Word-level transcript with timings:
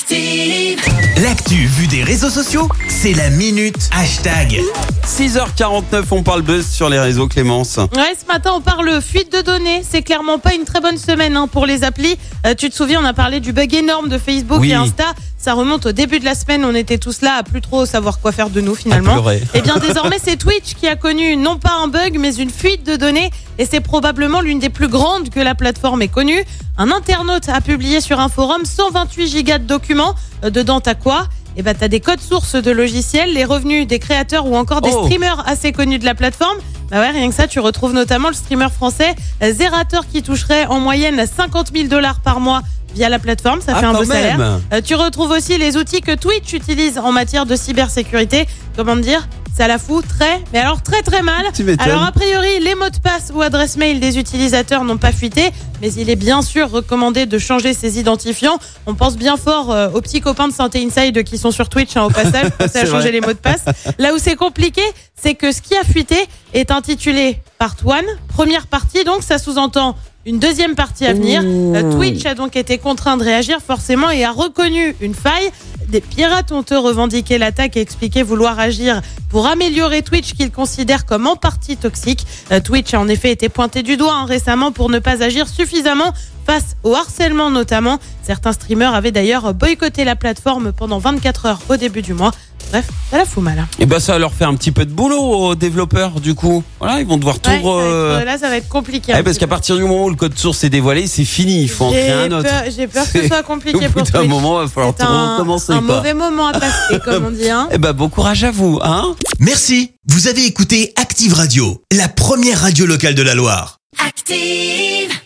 Active. 0.00 0.78
L'actu 1.22 1.54
vue 1.54 1.86
des 1.86 2.02
réseaux 2.04 2.28
sociaux, 2.28 2.68
c'est 2.86 3.14
la 3.14 3.30
minute 3.30 3.88
hashtag. 3.96 4.60
6h49, 5.06 6.04
on 6.10 6.22
parle 6.22 6.42
buzz 6.42 6.66
sur 6.68 6.90
les 6.90 6.98
réseaux, 7.00 7.28
Clémence. 7.28 7.78
Ouais, 7.78 8.12
ce 8.20 8.26
matin, 8.30 8.50
on 8.54 8.60
parle 8.60 9.00
fuite 9.00 9.32
de 9.32 9.40
données. 9.40 9.82
C'est 9.88 10.02
clairement 10.02 10.38
pas 10.38 10.52
une 10.52 10.64
très 10.64 10.82
bonne 10.82 10.98
semaine 10.98 11.34
hein, 11.34 11.48
pour 11.50 11.64
les 11.64 11.82
applis. 11.82 12.18
Euh, 12.46 12.52
tu 12.52 12.68
te 12.68 12.74
souviens, 12.74 13.00
on 13.00 13.06
a 13.06 13.14
parlé 13.14 13.40
du 13.40 13.54
bug 13.54 13.72
énorme 13.72 14.10
de 14.10 14.18
Facebook 14.18 14.60
Oui. 14.60 14.72
et 14.72 14.74
Insta. 14.74 15.14
Ça 15.38 15.54
remonte 15.54 15.86
au 15.86 15.92
début 15.92 16.18
de 16.18 16.24
la 16.24 16.34
semaine. 16.34 16.64
On 16.64 16.74
était 16.74 16.98
tous 16.98 17.20
là 17.22 17.36
à 17.38 17.42
plus 17.42 17.60
trop 17.60 17.86
savoir 17.86 18.20
quoi 18.20 18.32
faire 18.32 18.50
de 18.50 18.60
nous 18.60 18.74
finalement. 18.74 19.22
Et 19.54 19.62
bien 19.62 19.76
désormais, 19.78 20.18
c'est 20.22 20.36
Twitch 20.36 20.74
qui 20.74 20.88
a 20.88 20.96
connu 20.96 21.36
non 21.36 21.56
pas 21.56 21.72
un 21.82 21.88
bug, 21.88 22.18
mais 22.18 22.34
une 22.34 22.50
fuite 22.50 22.84
de 22.84 22.96
données. 22.96 23.30
Et 23.58 23.64
c'est 23.64 23.80
probablement 23.80 24.40
l'une 24.40 24.58
des 24.58 24.70
plus 24.70 24.88
grandes 24.88 25.30
que 25.30 25.40
la 25.40 25.54
plateforme 25.54 26.02
ait 26.02 26.08
connue. 26.08 26.44
Un 26.78 26.90
internaute 26.90 27.48
a 27.48 27.60
publié 27.62 28.00
sur 28.02 28.18
un 28.20 28.28
forum 28.28 28.64
128 28.64 29.26
gigas 29.28 29.58
de 29.58 29.64
documents. 29.64 29.85
Euh, 29.90 30.50
dedans, 30.50 30.80
t'as 30.80 30.94
quoi? 30.94 31.26
Eh 31.56 31.62
ben, 31.62 31.74
t'as 31.74 31.88
des 31.88 32.00
codes 32.00 32.20
sources 32.20 32.54
de 32.54 32.70
logiciels, 32.70 33.32
les 33.32 33.44
revenus 33.44 33.86
des 33.86 33.98
créateurs 33.98 34.46
ou 34.46 34.56
encore 34.56 34.82
des 34.82 34.90
Oh. 34.92 35.04
streamers 35.04 35.42
assez 35.48 35.72
connus 35.72 35.98
de 35.98 36.04
la 36.04 36.14
plateforme. 36.14 36.58
Bah 36.90 37.00
ouais, 37.00 37.10
rien 37.10 37.28
que 37.28 37.34
ça, 37.34 37.48
tu 37.48 37.58
retrouves 37.60 37.94
notamment 37.94 38.28
le 38.28 38.34
streamer 38.34 38.68
français 38.70 39.14
euh, 39.42 39.52
Zerator 39.52 40.06
qui 40.06 40.22
toucherait 40.22 40.66
en 40.66 40.78
moyenne 40.80 41.24
50 41.26 41.72
000 41.74 41.88
dollars 41.88 42.20
par 42.20 42.40
mois 42.40 42.60
via 42.94 43.08
la 43.08 43.18
plateforme. 43.18 43.60
Ça 43.60 43.72
Ah, 43.74 43.80
fait 43.80 43.86
un 43.86 43.92
beau 43.94 44.04
salaire. 44.04 44.38
Euh, 44.72 44.80
tu 44.84 44.94
retrouves 44.94 45.30
aussi 45.30 45.56
les 45.58 45.76
outils 45.76 46.00
que 46.02 46.14
Twitch 46.14 46.52
utilise 46.52 46.98
en 46.98 47.10
matière 47.10 47.46
de 47.46 47.56
cybersécurité. 47.56 48.46
Comment 48.76 48.96
dire? 48.96 49.26
Ça 49.56 49.66
la 49.68 49.78
fout 49.78 50.04
très, 50.06 50.42
mais 50.52 50.58
alors 50.58 50.82
très 50.82 51.00
très 51.00 51.22
mal. 51.22 51.46
Alors 51.78 52.02
a 52.02 52.12
priori, 52.12 52.60
les 52.60 52.74
mots 52.74 52.90
de 52.90 52.98
passe 52.98 53.32
ou 53.34 53.40
adresses 53.40 53.78
mail 53.78 54.00
des 54.00 54.18
utilisateurs 54.18 54.84
n'ont 54.84 54.98
pas 54.98 55.12
fuité, 55.12 55.50
mais 55.80 55.90
il 55.94 56.10
est 56.10 56.16
bien 56.16 56.42
sûr 56.42 56.70
recommandé 56.70 57.24
de 57.24 57.38
changer 57.38 57.72
ses 57.72 57.98
identifiants. 57.98 58.58
On 58.86 58.94
pense 58.94 59.16
bien 59.16 59.38
fort 59.38 59.72
euh, 59.72 59.88
aux 59.94 60.02
petits 60.02 60.20
copains 60.20 60.48
de 60.48 60.52
Santé 60.52 60.84
Inside 60.84 61.24
qui 61.24 61.38
sont 61.38 61.52
sur 61.52 61.70
Twitch 61.70 61.96
hein, 61.96 62.02
au 62.04 62.10
passage, 62.10 62.50
pour 62.50 62.68
C'est 62.72 62.80
à 62.80 62.84
changer 62.84 63.08
vrai. 63.08 63.12
les 63.12 63.20
mots 63.22 63.28
de 63.28 63.38
passe. 63.38 63.64
Là 63.98 64.12
où 64.14 64.18
c'est 64.18 64.36
compliqué, 64.36 64.82
c'est 65.14 65.34
que 65.34 65.50
ce 65.52 65.62
qui 65.62 65.74
a 65.74 65.84
fuité 65.84 66.18
est 66.52 66.70
intitulé 66.70 67.38
Part 67.58 67.76
1, 67.88 68.02
première 68.28 68.66
partie, 68.66 69.04
donc 69.04 69.22
ça 69.22 69.38
sous-entend 69.38 69.96
une 70.26 70.38
deuxième 70.40 70.74
partie 70.74 71.06
à 71.06 71.12
venir. 71.14 71.40
Euh, 71.44 71.92
Twitch 71.92 72.26
a 72.26 72.34
donc 72.34 72.56
été 72.56 72.78
contraint 72.78 73.16
de 73.16 73.22
réagir 73.22 73.60
forcément 73.64 74.10
et 74.10 74.24
a 74.24 74.32
reconnu 74.32 74.96
une 75.00 75.14
faille. 75.14 75.50
Des 75.88 76.00
pirates 76.00 76.50
ont 76.50 76.64
eux 76.72 76.78
revendiqué 76.78 77.38
l'attaque 77.38 77.76
et 77.76 77.80
expliqué 77.80 78.22
vouloir 78.22 78.58
agir 78.58 79.02
pour 79.28 79.46
améliorer 79.46 80.02
Twitch 80.02 80.34
qu'ils 80.34 80.50
considèrent 80.50 81.06
comme 81.06 81.26
en 81.26 81.36
partie 81.36 81.76
toxique. 81.76 82.26
Euh, 82.50 82.60
Twitch 82.60 82.92
a 82.94 83.00
en 83.00 83.08
effet 83.08 83.30
été 83.30 83.48
pointé 83.48 83.82
du 83.82 83.96
doigt 83.96 84.14
hein, 84.14 84.24
récemment 84.24 84.72
pour 84.72 84.90
ne 84.90 84.98
pas 84.98 85.22
agir 85.22 85.48
suffisamment 85.48 86.12
face 86.44 86.76
au 86.82 86.94
harcèlement 86.94 87.50
notamment. 87.50 87.98
Certains 88.22 88.52
streamers 88.52 88.94
avaient 88.94 89.12
d'ailleurs 89.12 89.54
boycotté 89.54 90.04
la 90.04 90.16
plateforme 90.16 90.72
pendant 90.72 90.98
24 90.98 91.46
heures 91.46 91.60
au 91.68 91.76
début 91.76 92.02
du 92.02 92.14
mois. 92.14 92.32
Bref, 92.72 92.86
ça 93.10 93.18
la 93.18 93.24
fout 93.24 93.42
mal. 93.42 93.58
hein. 93.58 93.68
Et 93.78 93.86
ben 93.86 94.00
ça 94.00 94.18
leur 94.18 94.34
fait 94.34 94.44
un 94.44 94.54
petit 94.54 94.72
peu 94.72 94.84
de 94.84 94.90
boulot 94.92 95.18
aux 95.20 95.54
développeurs 95.54 96.20
du 96.20 96.34
coup. 96.34 96.64
Voilà, 96.80 97.00
ils 97.00 97.06
vont 97.06 97.16
devoir 97.16 97.38
tout. 97.38 97.48
Ouais, 97.50 97.56
ça 97.56 97.62
va 97.62 97.68
être- 97.68 97.78
euh, 97.84 98.24
là, 98.24 98.38
ça 98.38 98.48
va 98.48 98.56
être 98.56 98.68
compliqué. 98.68 99.12
ouais, 99.12 99.18
un 99.20 99.22
parce 99.22 99.38
qu'à 99.38 99.46
partir 99.46 99.76
du 99.76 99.82
moment 99.82 100.04
où 100.06 100.10
le 100.10 100.16
code 100.16 100.36
source 100.36 100.64
est 100.64 100.68
dévoilé, 100.68 101.06
c'est 101.06 101.24
fini. 101.24 101.62
Il 101.62 101.68
faut 101.70 101.86
en 101.86 101.90
créer 101.92 102.06
J'ai 102.06 102.12
un 102.12 102.32
autre. 102.32 102.48
peur, 102.48 102.62
j'ai 102.76 102.86
peur 102.88 103.04
que 103.12 103.22
ce 103.22 103.26
soit 103.28 103.42
compliqué 103.44 103.88
pour 103.88 104.02
d'un 104.02 104.10
Twitch. 104.18 104.28
moment, 104.28 104.60
il 104.60 104.64
va 104.66 104.70
falloir 104.70 104.94
C'est 104.98 105.04
tout 105.06 105.10
un, 105.12 105.32
recommencer. 105.34 105.72
un 105.72 105.80
mauvais 105.80 106.14
moment 106.14 106.48
à 106.48 106.52
passer, 106.58 106.98
comme 107.04 107.26
on 107.26 107.30
dit. 107.30 107.48
Hein. 107.48 107.68
Eh 107.72 107.78
ben 107.78 107.92
bon 107.92 108.08
courage 108.08 108.42
à 108.44 108.50
vous, 108.50 108.80
hein. 108.82 109.14
Merci, 109.38 109.92
vous 110.08 110.26
avez 110.28 110.44
écouté 110.44 110.92
Active 110.96 111.34
Radio, 111.34 111.82
la 111.92 112.08
première 112.08 112.60
radio 112.62 112.84
locale 112.86 113.14
de 113.14 113.22
la 113.22 113.34
Loire. 113.34 113.78
Active. 114.04 115.16